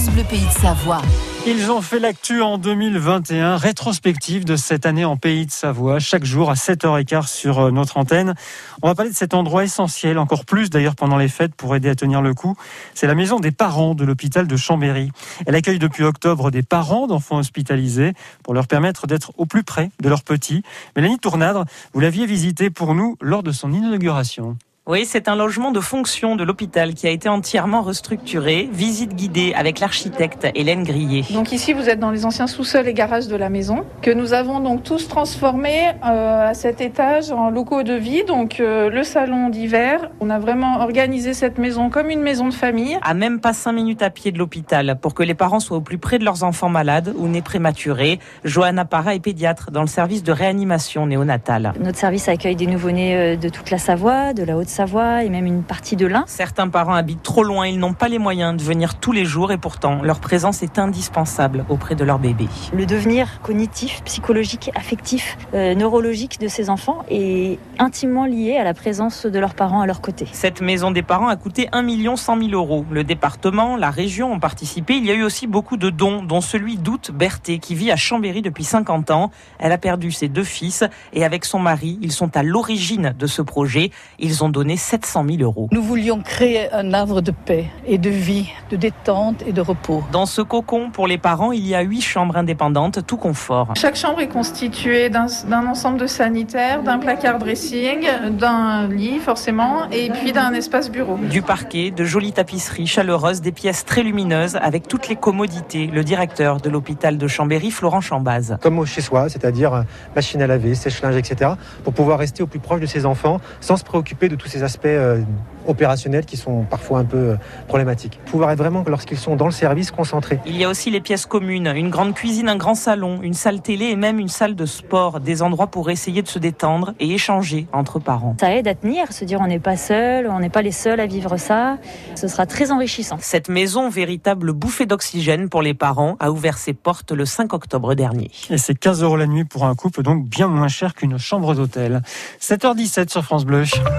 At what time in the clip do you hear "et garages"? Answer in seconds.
32.88-33.28